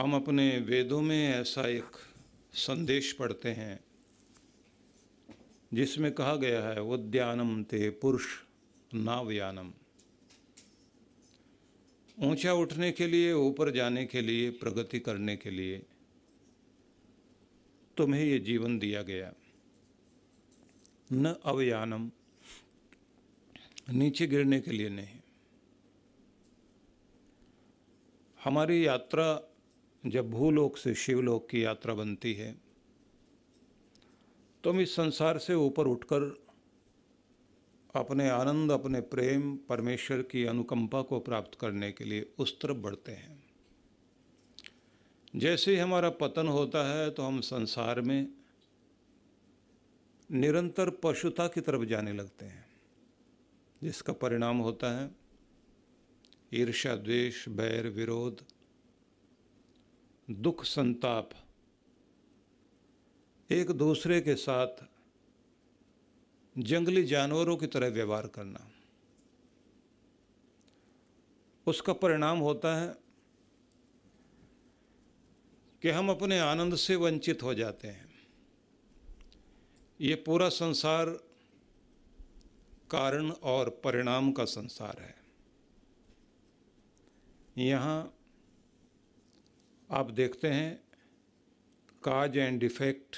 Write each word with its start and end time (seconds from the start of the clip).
हम 0.00 0.14
अपने 0.16 0.58
वेदों 0.58 1.00
में 1.02 1.28
ऐसा 1.28 1.68
एक 1.68 1.96
संदेश 2.54 3.12
पढ़ते 3.12 3.48
हैं, 3.48 3.80
जिसमें 5.74 6.12
कहा 6.12 6.36
गया 6.36 6.62
है 6.68 6.82
उद्यानम 6.82 7.62
ते 7.64 7.90
पुरुष 7.90 8.26
नावयानम 8.94 9.72
ऊँचा 12.18 12.52
उठने 12.52 12.92
के 12.92 13.06
लिए, 13.06 13.32
ऊपर 13.32 13.70
जाने 13.70 14.06
के 14.06 14.20
लिए, 14.20 14.50
प्रगति 14.50 15.00
करने 15.00 15.36
के 15.36 15.50
लिए 15.50 15.82
तुम्हें 17.96 18.24
ये 18.24 18.38
जीवन 18.38 18.78
दिया 18.78 19.02
गया। 19.02 19.32
न 21.12 21.34
अवयानम, 21.44 22.10
नीचे 23.90 24.26
गिरने 24.26 24.60
के 24.60 24.70
लिए 24.70 24.88
नहीं। 24.88 25.18
हमारी 28.44 28.86
यात्रा 28.86 29.49
जब 30.04 30.30
भूलोक 30.30 30.76
से 30.76 30.94
शिवलोक 30.94 31.48
की 31.48 31.64
यात्रा 31.64 31.94
बनती 31.94 32.32
है 32.34 32.52
तो 34.64 34.70
हम 34.70 34.80
इस 34.80 34.94
संसार 34.96 35.38
से 35.38 35.54
ऊपर 35.54 35.86
उठकर 35.86 36.22
अपने 37.94 38.28
आनंद, 38.28 38.72
अपने 38.72 39.00
प्रेम, 39.00 39.56
परमेश्वर 39.68 40.22
की 40.22 40.44
अनुकंपा 40.44 41.02
को 41.02 41.20
प्राप्त 41.20 41.58
करने 41.60 41.92
के 41.92 42.04
लिए 42.04 42.30
उस 42.38 42.58
तरफ़ 42.60 42.76
बढ़ते 42.76 43.12
हैं। 43.12 43.42
जैसे 45.36 45.70
ही 45.70 45.76
हमारा 45.76 46.10
पतन 46.10 46.48
होता 46.48 46.84
है 46.92 47.10
तो 47.10 47.22
हम 47.22 47.40
संसार 47.40 48.00
में 48.00 48.32
निरंतर 50.30 50.90
पशुता 51.02 51.46
की 51.48 51.60
तरफ़ 51.60 51.84
जाने 51.84 52.12
लगते 52.12 52.44
हैं, 52.44 52.66
जिसका 53.82 54.12
परिणाम 54.12 54.58
होता 54.58 54.90
है 55.00 55.10
ईर्ष्या, 56.54 56.96
द्वेष 56.96 57.48
बैर 57.48 57.88
विरोध 57.88 58.44
दुख 60.30 60.64
संताप। 60.64 61.30
एक 63.50 63.70
दूसरे 63.70 64.20
के 64.20 64.34
साथ 64.34 64.68
जंगली 66.58 67.04
जानवरों 67.04 67.56
की 67.56 67.66
तरह 67.66 67.88
व्यवहार 67.88 68.26
करना। 68.26 68.70
उसका 71.66 71.92
परिणाम 71.92 72.38
होता 72.38 72.76
है 72.76 72.94
कि 75.82 75.90
हम 75.90 76.10
अपने 76.10 76.38
आनंद 76.38 76.74
से 76.74 76.96
वंचित 76.96 77.42
हो 77.42 77.54
जाते 77.54 77.88
हैं। 77.88 78.10
ये 80.00 80.14
पूरा 80.14 80.48
संसार 80.48 81.10
कारण 82.90 83.30
और 83.30 83.70
परिणाम 83.70 84.32
का 84.32 84.44
संसार 84.44 84.96
है। 85.00 85.16
यहाँ 87.58 88.16
आप 89.90 90.10
देखते 90.10 90.48
हैं 90.48 90.74
काज 92.02 92.36
एंड 92.38 92.58
डिफेक्ट 92.60 93.16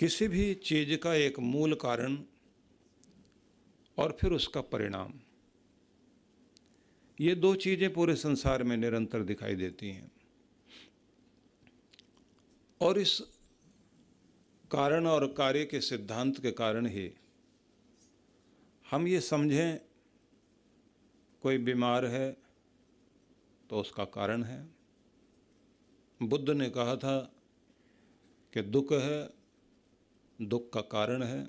किसी 0.00 0.28
भी 0.28 0.54
चीज़ 0.54 0.94
का 0.96 1.14
एक 1.14 1.38
मूल 1.38 1.74
कारण 1.74 2.16
और 3.98 4.16
फिर 4.20 4.32
उसका 4.32 4.60
परिणाम। 4.60 5.12
ये 7.18 7.34
दो 7.34 7.54
चीज़ें 7.56 7.92
पूरे 7.92 8.16
संसार 8.16 8.62
में 8.62 8.76
निरंतर 8.76 9.22
दिखाई 9.24 9.54
देती 9.54 9.90
हैं। 9.90 10.10
और 12.80 12.98
इस 12.98 13.20
कारण 14.70 15.06
और 15.06 15.26
कार्य 15.32 15.64
के 15.64 15.80
सिद्धांत 15.80 16.40
के 16.40 16.50
कारण 16.54 16.86
ही 16.86 17.10
हम 18.86 19.06
ये 19.08 19.20
समझें, 19.22 19.78
कोई 21.42 21.58
बीमार 21.58 22.04
है 22.06 22.36
तो 23.70 23.80
उसका 23.80 24.04
कारण 24.04 24.42
है। 24.42 24.58
बुद्ध 26.20 26.48
ने 26.50 26.68
कहा 26.70 26.96
था 26.96 27.18
कि 28.52 28.62
दुख 28.62 28.92
है, 28.92 29.28
दुख 30.38 30.72
का 30.72 30.80
कारण 30.80 31.22
है। 31.22 31.44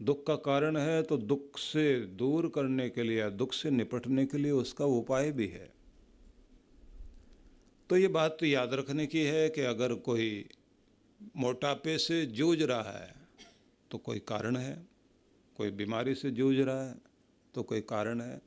दुख 0.00 0.26
का 0.26 0.34
कारण 0.36 0.76
है 0.76 1.02
तो 1.02 1.16
दुख 1.16 1.58
से 1.58 2.00
दूर 2.16 2.48
करने 2.48 2.88
के 2.90 3.02
लिए 3.02 3.30
दुख 3.30 3.52
से 3.52 3.70
निपटने 3.70 4.26
के 4.26 4.38
लिए 4.38 4.50
उसका 4.50 4.84
उपाय 4.84 5.30
भी 5.32 5.46
है। 5.46 5.68
तो 7.90 7.96
ये 7.96 8.08
बात 8.08 8.36
तो 8.40 8.46
याद 8.46 8.74
रखने 8.74 9.06
की 9.06 9.24
है 9.24 9.48
कि 9.48 9.60
अगर 9.60 9.94
कोई 9.94 10.48
मोटापे 11.36 11.96
से 11.98 12.24
जूझ 12.26 12.62
रहा 12.62 12.90
है 12.90 13.14
तो 13.90 13.98
कोई 13.98 14.18
कारण 14.18 14.56
है, 14.56 14.86
कोई 15.56 15.70
बीमारी 15.70 16.14
से 16.14 16.30
जूझ 16.30 16.56
रहा 16.56 16.82
है 16.82 16.94
तो 17.54 17.62
कोई 17.62 17.80
कारण 17.80 18.20
है। 18.20 18.40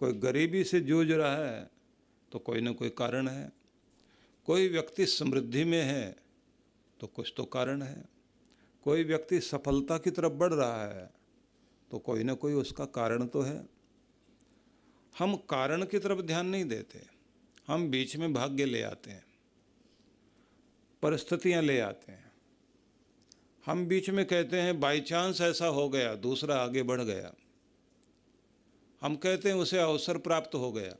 कोई 0.00 0.12
गरीबी 0.18 0.62
से 0.64 0.80
जूझ 0.80 1.10
रहा 1.10 1.36
है 1.36 1.70
तो 2.32 2.38
कोई 2.38 2.60
ना 2.60 2.72
कोई 2.72 2.88
कारण 2.88 3.28
है। 3.28 3.50
कोई 4.48 4.68
व्यक्ति 4.68 5.06
समृद्धि 5.06 5.64
में 5.64 5.82
है 5.82 6.16
तो 7.00 7.06
कुछ 7.06 7.32
तो 7.36 7.44
कारण 7.46 7.82
है। 7.82 8.04
कोई 8.86 9.04
व्यक्ति 9.04 9.40
सफलता 9.40 9.98
की 9.98 10.10
तरफ़ 10.10 10.32
बढ़ 10.32 10.52
रहा 10.52 10.84
है 10.84 11.10
तो 11.90 11.98
कोई 11.98 12.24
ना 12.24 12.34
कोई 12.34 12.52
उसका 12.54 12.84
कारण 12.92 13.26
तो 13.26 13.40
है। 13.42 13.58
हम 15.14 15.34
कारण 15.50 15.84
की 15.84 15.98
तरफ़ 15.98 16.20
ध्यान 16.20 16.46
नहीं 16.46 16.64
देते, 16.64 17.00
हम 17.68 17.88
बीच 17.90 18.16
में 18.16 18.32
भाग्य 18.32 18.64
ले 18.64 18.82
आते 18.82 19.10
हैं, 19.10 19.24
परिस्थितियाँ 21.02 21.62
ले 21.62 21.78
आते 21.80 22.12
हैं। 22.12 22.30
हम 23.64 23.86
बीच 23.86 24.10
में 24.10 24.24
कहते 24.26 24.60
हैं 24.60 24.78
बाई 24.80 25.00
चांस 25.00 25.40
ऐसा 25.40 25.66
हो 25.68 25.88
गया, 25.88 26.14
दूसरा 26.16 26.56
आगे 26.56 26.82
बढ़ 26.82 27.00
गया। 27.02 27.32
हम 29.02 29.16
कहते 29.16 29.48
हैं 29.48 29.56
उसे 29.56 29.78
अवसर 29.78 30.18
प्राप्त 30.18 30.54
हो 30.54 30.72
गया। 30.72 30.96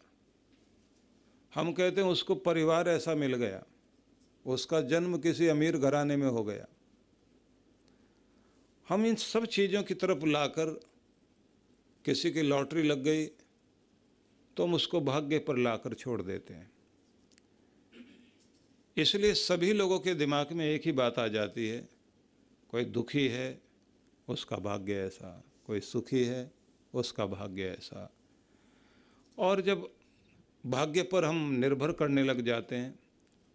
हम 1.53 1.73
कहते 1.73 2.01
हैं 2.01 2.09
उसको 2.09 2.35
परिवार 2.35 2.89
ऐसा 2.89 3.15
मिल 3.15 3.35
गया। 3.35 3.63
उसका 4.47 4.81
जन्म 4.81 5.19
किसी 5.19 5.47
अमीर 5.47 5.77
घराने 5.77 6.17
में 6.17 6.27
हो 6.27 6.45
गया। 6.45 6.67
हम 8.89 9.07
इन 9.07 9.15
सब 9.15 9.45
चीज़ों 9.47 9.83
की 9.83 9.95
तरफ़ 9.95 10.25
लाकर 10.27 10.81
किसी 12.05 12.31
की 12.31 12.43
लॉटरी 12.43 12.83
लग 12.83 13.03
गई 13.03 13.27
तो 13.27 14.65
हम 14.65 14.75
उसको 14.75 15.01
भाग्य 15.01 15.39
पर 15.39 15.57
लाकर 15.57 15.95
छोड़ 15.95 16.23
देते 16.23 16.55
हैं। 16.55 16.71
इसलिए 18.97 19.35
सभी 19.35 19.73
लोगों 19.73 19.99
के 20.01 20.15
दिमाग 20.15 20.53
में 20.53 20.65
एक 20.67 20.87
ही 20.87 20.93
बात 20.93 21.19
आ 21.19 21.27
जाती 21.29 21.69
है, 21.69 21.89
कोई 22.71 22.85
दुखी 22.85 23.27
है, 23.29 23.61
उसका 24.29 24.57
भाग्य 24.57 24.95
ऐसा, 24.95 25.43
कोई 25.67 25.81
सुखी 25.81 26.25
है 26.25 26.58
उसका 26.99 27.27
भाग्य 27.29 27.69
ऐसा। 27.71 28.11
और 29.39 29.61
जब 29.63 29.89
भाग्य 30.65 31.03
पर 31.05 31.25
हम 31.25 31.37
निर्भर 31.57 31.93
करने 31.95 32.23
लग 32.25 32.41
जाते 32.43 32.77
हैं 32.77 32.99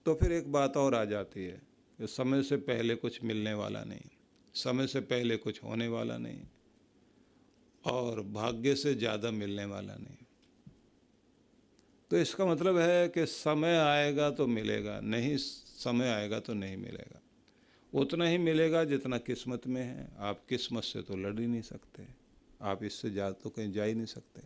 तो 0.06 0.14
फिर 0.16 0.32
एक 0.32 0.52
बात 0.52 0.78
और 0.78 0.96
आ 0.96 1.04
जाती 1.06 1.46
है 1.46 1.62
कि 2.00 2.08
समय 2.08 2.44
से 2.44 2.58
पहले 2.60 2.96
कुछ 2.98 3.24
मिलने 3.24 3.54
वाला 3.54 3.84
नहीं, 3.84 4.10
समय 4.56 4.88
से 4.88 5.00
पहले 5.02 5.38
कुछ 5.38 5.64
होने 5.64 5.88
वाला 5.88 6.18
नहीं, 6.18 6.42
और 7.84 8.22
भाग्य 8.34 8.76
से 8.76 8.94
ज़्यादा 8.96 9.32
मिलने 9.34 9.66
वाला 9.66 9.96
नहीं। 9.96 10.18
तो 12.12 12.18
इसका 12.18 12.46
मतलब 12.46 12.78
है 12.78 13.08
कि 13.10 13.26
समय 13.28 13.78
आएगा 13.78 14.30
तो 14.32 14.48
मिलेगा, 14.48 15.00
नहीं 15.02 15.36
समय 15.38 16.10
आएगा 16.10 16.40
तो 16.40 16.54
नहीं 16.56 16.78
मिलेगा। 16.78 17.20
उतना 17.94 18.26
ही 18.26 18.38
मिलेगा 18.40 18.84
जितना 18.86 19.18
किस्मत 19.20 19.68
में 19.68 19.82
है। 19.82 20.08
आप 20.20 20.42
किस्मत 20.50 20.84
से 20.84 21.02
तो 21.02 21.16
लड़ 21.18 21.40
ही 21.40 21.48
नहीं 21.48 21.62
सकते। 21.64 22.08
आप 22.64 22.84
इससे 22.84 23.10
जा 23.12 23.30
तो 23.32 23.50
कहीं 23.50 23.72
जा 23.72 23.84
ही 23.84 23.94
नहीं 23.94 24.06
सकते। 24.06 24.42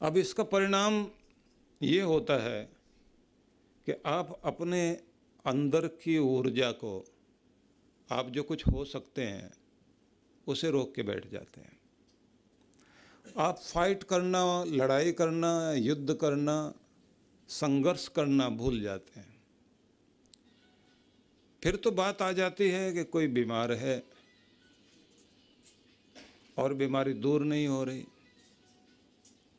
अब 0.00 0.16
इसका 0.16 0.44
परिणाम 0.44 1.06
ये 1.80 2.00
होता 2.00 2.36
है 2.42 2.62
कि 3.86 3.92
आप 4.06 4.40
अपने 4.44 4.90
अंदर 5.44 5.86
की 5.86 6.18
ऊर्जा 6.18 6.70
को, 6.72 7.04
आप 8.10 8.28
जो 8.30 8.42
कुछ 8.42 8.66
हो 8.66 8.84
सकते 8.84 9.22
हैं, 9.22 9.52
उसे 10.46 10.70
रोक 10.70 10.94
के 10.94 11.02
बैठ 11.02 11.30
जाते 11.30 11.60
हैं। 11.60 11.74
आप 13.38 13.58
फाइट 13.58 14.02
करना, 14.02 14.64
लड़ाई 14.64 15.12
करना, 15.12 15.72
युद्ध 15.72 16.14
करना, 16.14 16.74
संघर्ष 17.48 18.08
करना 18.08 18.48
भूल 18.48 18.80
जाते 18.80 19.20
हैं। 19.20 19.34
फिर 21.62 21.76
तो 21.76 21.90
बात 21.90 22.22
आ 22.22 22.32
जाती 22.32 22.68
है 22.70 22.92
कि 22.92 23.04
कोई 23.04 23.26
बीमार 23.26 23.72
है 23.72 24.02
और 26.56 26.74
बीमारी 26.74 27.12
दूर 27.12 27.44
नहीं 27.44 27.66
हो 27.68 27.84
रही। 27.84 28.06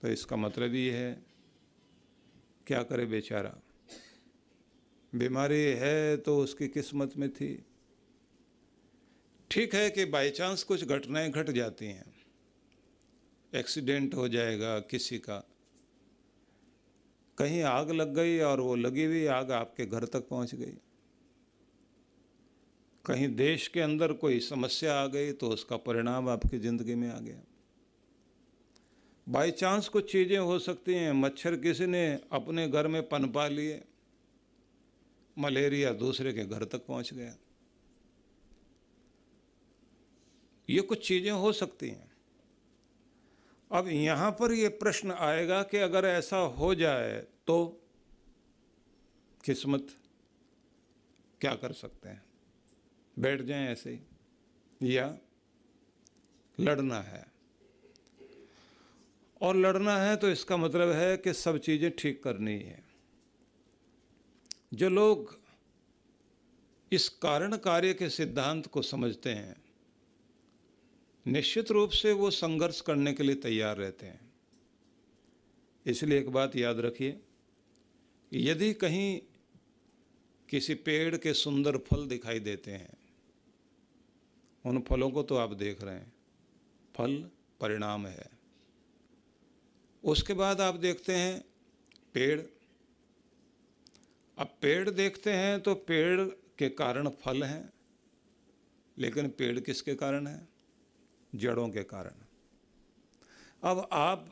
तो 0.02 0.08
इसका 0.08 0.36
मतलब 0.36 0.74
ये 0.74 0.92
है, 0.92 1.24
क्या 2.68 2.84
करे 2.84 3.06
बेचारा? 3.06 3.56
बीमारी 5.16 5.62
है 5.62 6.18
तो 6.18 6.38
उसकी 6.38 6.68
किस्मत 6.68 7.18
में 7.18 7.30
थी। 7.30 7.66
ठीक 9.52 9.76
है 9.76 9.90
कि 9.90 10.06
बाई 10.06 10.30
चांस 10.30 10.64
कुछ 10.64 10.84
घटनाएँ 10.84 11.30
घट 11.32 11.50
जाती 11.50 11.86
हैं। 11.86 12.14
एक्सीडेंट 13.56 14.16
हो 14.16 14.28
जाएगा 14.28 14.80
किसी 14.80 15.18
का। 15.18 15.38
कहीं 17.38 17.62
आग 17.64 17.92
लग 17.92 18.14
गई 18.14 18.40
और 18.40 18.60
वो 18.60 18.76
लगी 18.76 19.04
हुई 19.04 19.26
आग 19.26 19.52
आपके 19.52 19.86
घर 19.86 20.06
तक 20.06 20.28
पहुँच 20.28 20.56
गई। 20.56 20.78
कहीं 23.08 23.28
देश 23.36 23.68
के 23.68 23.82
अंदर 23.82 24.14
कोई 24.14 24.40
समस्या 24.40 25.00
आ 25.00 25.06
गई 25.08 25.32
तो 25.32 25.50
उसका 25.50 25.78
परिणाम 25.78 26.30
आपकी 26.30 26.60
ज़िंदगी 26.60 26.96
में 26.96 27.10
आ 27.10 27.20
गया। 27.20 27.42
बाई 29.28 29.52
चांस 29.52 29.88
कुछ 29.88 30.12
चीज़ें 30.12 30.38
हो 30.38 30.58
सकती 30.60 30.94
हैं। 30.94 31.12
मच्छर 31.14 31.56
किसी 31.56 31.86
ने 31.86 32.04
अपने 32.32 32.68
घर 32.68 32.88
में 32.88 33.02
पनपा 33.10 33.48
लिए। 33.48 33.82
मलेरिया 35.38 35.92
दूसरे 35.94 36.34
के 36.34 36.46
घर 36.46 36.64
तक 36.64 36.86
पहुँच 36.86 37.14
गया। 37.14 37.36
ये 40.70 40.82
कुछ 40.82 41.08
चीज़ें 41.08 41.32
हो 41.32 41.52
सकती 41.54 41.90
हैं। 41.90 42.12
अब 43.72 43.88
यहाँ 43.88 44.32
पर 44.32 44.54
ये 44.54 44.68
प्रश्न 44.78 45.12
आएगा 45.12 45.64
कि 45.64 45.78
अगर 45.78 46.06
ऐसा 46.06 46.38
हो 46.38 46.74
जाए 46.76 47.20
तो 47.48 47.66
किस्मत 49.44 49.88
क्या 51.42 51.56
कर 51.56 51.74
सकते 51.74 52.10
हैं? 52.10 52.22
बैठ 53.18 53.42
जाएँ 53.42 53.68
ऐसे 53.68 54.00
या 54.82 55.18
लड़ना 56.58 57.00
है। 57.02 57.26
और 59.42 59.56
लड़ना 59.56 59.98
है 59.98 60.16
तो 60.16 60.30
इसका 60.30 60.58
मतलब 60.58 60.92
है 60.92 61.18
कि 61.18 61.34
सब 61.34 61.58
चीज़ें 61.58 61.90
ठीक 61.92 62.22
करनी 62.24 62.58
है। 62.60 62.84
जो 64.74 64.90
लोग 64.90 65.38
इस 66.92 67.08
कारण 67.10 67.56
कार्य 67.58 67.94
के 67.94 68.10
सिद्धांत 68.10 68.68
को 68.68 68.82
समझते 68.82 69.30
हैं, 69.30 69.56
निश्चित 71.26 71.72
रूप 71.72 71.90
से 71.90 72.12
वो 72.12 72.30
संघर्ष 72.32 72.82
करने 72.82 73.14
के 73.14 73.24
लिए 73.24 73.36
तैयार 73.36 73.78
रहते 73.78 74.06
हैं। 74.06 74.20
इसलिए 75.86 76.20
एक 76.20 76.30
बात 76.30 76.56
याद 76.56 76.80
रखिए, 76.80 77.20
यदि 78.32 78.74
कहीं 78.74 79.20
किसी 80.50 80.74
पेड़ 80.76 81.18
के 81.18 81.34
सुंदर 81.34 81.78
फल 81.78 82.08
दिखाई 82.08 82.40
देते 82.40 82.72
हैं 82.72 82.98
उन 84.68 84.82
फलों 84.82 85.10
को 85.12 85.24
तो 85.24 85.36
आप 85.36 85.54
देख 85.54 85.84
रहे 85.84 85.96
हैं। 85.96 86.14
फल 86.96 87.30
परिणाम 87.62 88.08
है। 88.08 88.30
उसके 90.04 90.34
बाद 90.34 90.62
आप 90.62 90.76
देखते 90.76 91.16
हैं 91.16 91.46
पेड़। 92.14 92.42
अब 94.38 94.48
पेड़ 94.62 94.90
देखते 94.90 95.34
हैं 95.34 95.60
तो 95.62 95.76
पेड़ 95.76 96.22
के 96.58 96.70
कारण 96.70 97.10
फल 97.10 97.44
हैं, 97.44 97.74
लेकिन 98.98 99.30
पेड़ 99.30 99.60
किसके 99.60 99.96
कारण 99.96 100.28
है? 100.28 100.48
जड़ों 101.36 101.70
के 101.70 101.84
कारण। 101.84 102.16
अब 103.64 103.90
आप 103.92 104.32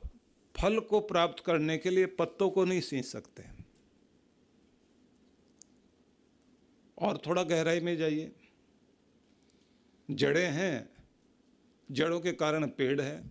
फल 0.56 0.80
को 0.80 1.00
प्राप्त 1.00 1.44
करने 1.46 1.78
के 1.78 1.90
लिए 1.90 2.06
पत्तों 2.06 2.50
को 2.50 2.66
नहीं 2.66 2.82
सींच 2.82 3.06
सकते। 3.06 3.44
और 6.98 7.18
थोड़ा 7.18 7.44
गहराई 7.44 7.80
में 7.80 7.98
जाइए। 7.98 8.32
जड़ें 10.10 10.50
हैं, 10.52 10.90
जड़ों 11.90 12.20
के 12.20 12.32
कारण 12.34 12.68
पेड़ 12.68 13.02
है, 13.02 13.24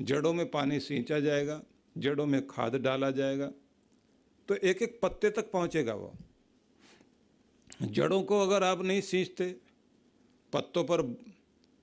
जड़ों 0.00 0.32
में 0.32 0.50
पानी 0.50 0.80
सींचा 0.80 1.18
जाएगा, 1.20 1.60
जड़ों 1.96 2.26
में 2.26 2.46
खाद 2.46 2.76
डाला 2.76 3.10
जाएगा 3.12 3.50
तो 4.48 4.54
एक 4.56 4.82
एक 4.82 4.98
पत्ते 5.02 5.30
तक 5.30 5.50
पहुंचेगा 5.50 5.94
वो। 5.94 6.12
जड़ों 7.82 8.22
को 8.22 8.40
अगर 8.40 8.62
आप 8.64 8.82
नहीं 8.82 9.00
सींचते, 9.02 9.54
पत्तों 10.52 10.84
पर 10.84 11.02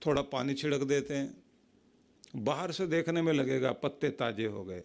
थोड़ा 0.02 0.22
पानी 0.24 0.54
छिड़क 0.54 0.84
देते 0.84 1.14
हैं, 1.14 1.36
बाहर 2.36 2.72
से 2.72 2.88
देखने 2.88 3.22
में 3.22 3.32
लगेगा 3.34 3.72
पत्ते 3.74 4.10
ताज़े 4.12 4.46
हो 4.46 4.64
गए, 4.66 4.84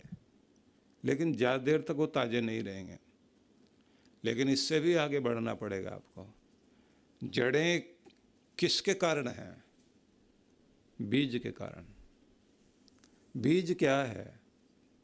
लेकिन 1.04 1.34
ज़्यादा 1.34 1.64
देर 1.64 1.80
तक 1.80 1.94
वो 1.94 2.06
ताज़े 2.08 2.40
नहीं 2.40 2.62
रहेंगे। 2.62 2.98
लेकिन 4.24 4.48
इससे 4.48 4.80
भी 4.80 4.94
आगे 4.96 5.20
बढ़ना 5.20 5.54
पड़ेगा 5.54 5.90
आपको। 5.90 6.26
जड़ें 7.20 7.82
किसके 8.60 8.94
कारण 8.94 9.28
है? 9.28 9.64
बीज 11.02 11.40
के 11.42 11.50
कारण। 11.50 11.84
बीज 13.36 13.76
क्या 13.78 14.02
है? 14.02 14.40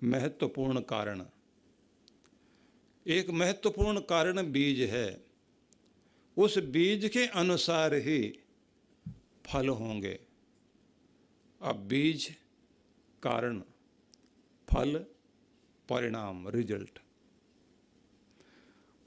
महत्वपूर्ण 0.05 0.81
कारण। 0.81 1.27
एक 3.07 3.31
महत्वपूर्ण 3.31 4.01
कारण 4.01 4.53
बीज 4.53 4.81
है। 4.81 5.25
उस 6.37 6.59
बीज 6.59 7.09
के 7.09 7.27
अनुसार 7.27 7.95
ही 7.95 8.39
फल 9.47 9.69
होंगे। 9.69 10.21
अब 11.63 11.77
बीज, 11.77 12.35
कारण, 13.23 13.61
फल, 14.69 14.99
परिणाम, 15.89 16.49
रिज़ल्ट। 16.49 16.99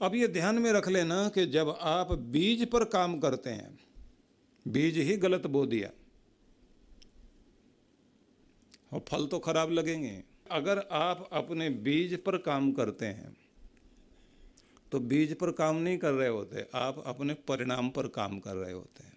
अब 0.02 0.14
ये 0.14 0.28
ध्यान 0.28 0.58
में 0.58 0.72
रख 0.72 0.88
लेना 0.88 1.28
कि 1.28 1.46
जब 1.46 1.68
आप 1.68 2.12
बीज 2.12 2.70
पर 2.70 2.84
काम 2.84 3.20
करते 3.20 3.50
हैं 3.50 3.89
बीज 4.66 4.98
ही 4.98 5.16
गलत 5.16 5.46
बो 5.46 5.64
दिया 5.66 5.90
और 8.92 9.04
फल 9.08 9.26
तो 9.26 9.38
खराब 9.38 9.70
लगेंगे। 9.70 10.22
अगर 10.50 10.78
आप 10.92 11.28
अपने 11.32 11.68
बीज 11.70 12.18
पर 12.22 12.36
काम 12.38 12.72
करते 12.72 13.06
हैं 13.06 13.36
तो 14.92 14.98
बीज 15.00 15.36
पर 15.38 15.50
काम 15.52 15.76
नहीं 15.76 15.98
कर 15.98 16.12
रहे 16.12 16.28
होते, 16.28 16.66
आप 16.74 17.02
अपने 17.06 17.34
परिणाम 17.48 17.90
पर 17.90 18.06
काम 18.08 18.38
कर 18.38 18.54
रहे 18.54 18.72
होते 18.72 19.04
हैं। 19.04 19.16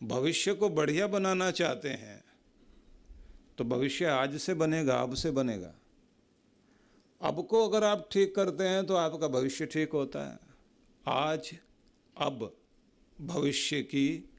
भविष्य 0.00 0.54
को 0.54 0.68
बढ़िया 0.70 1.06
बनाना 1.06 1.50
चाहते 1.52 1.88
हैं 1.88 2.22
तो 3.58 3.64
भविष्य 3.64 4.04
आज 4.06 4.36
से 4.36 4.54
बनेगा, 4.54 5.00
अब 5.02 5.14
से 5.14 5.30
बनेगा। 5.30 5.74
अब 7.20 7.46
को 7.46 7.68
अगर 7.68 7.84
आप 7.84 8.08
ठीक 8.12 8.34
करते 8.34 8.64
हैं 8.64 8.84
तो 8.86 8.94
आपका 8.96 9.28
भविष्य 9.28 9.66
ठीक 9.66 9.92
होता 9.92 10.24
है। 10.24 10.38
आज, 11.06 11.54
अब। 12.16 12.50
भविष्य 13.20 13.82
की, 13.82 14.30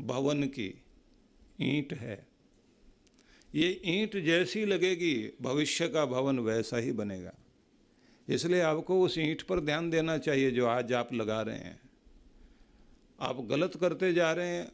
भवन 0.00 0.42
की 0.42 0.82
ईंट 1.60 1.92
है। 1.92 2.26
ये 3.54 3.80
ईंट 3.84 4.16
जैसी 4.16 4.64
लगेगी, 4.64 5.32
भविष्य 5.42 5.88
का 5.88 6.04
भवन 6.06 6.38
वैसा 6.38 6.76
ही 6.76 6.92
बनेगा। 6.92 7.32
इसलिए 8.28 8.60
आपको 8.60 9.02
उस 9.02 9.18
ईंट 9.18 9.42
पर 9.42 9.60
ध्यान 9.60 9.90
देना 9.90 10.18
चाहिए 10.18 10.50
जो 10.50 10.66
आज 10.66 10.92
आप 10.92 11.12
लगा 11.12 11.42
रहे 11.42 11.58
हैं। 11.58 11.80
आप 13.20 13.40
गलत 13.40 13.76
करते 13.76 14.12
जा 14.12 14.32
रहे 14.32 14.48
हैं। 14.48 14.72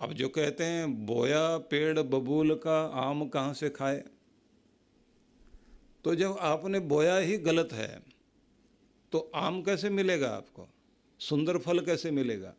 अब 0.00 0.12
जो 0.12 0.28
कहते 0.28 0.64
हैं, 0.64 1.06
बोया 1.06 1.58
पेड़ 1.58 1.98
बबूल 1.98 2.54
का 2.54 2.80
आम 2.80 3.28
कहाँ 3.28 3.54
से 3.54 3.70
खाए? 3.70 4.02
तो 6.04 6.14
जब 6.14 6.36
आपने 6.40 6.80
बोया 6.80 7.16
ही 7.16 7.36
गलत 7.38 7.68
है 7.72 8.02
तो 9.12 9.30
आम 9.34 9.62
कैसे 9.62 9.90
मिलेगा 9.90 10.28
आपको? 10.28 10.68
सुंदर 11.20 11.58
फल 11.58 11.80
कैसे 11.80 12.10
मिलेगा? 12.10 12.54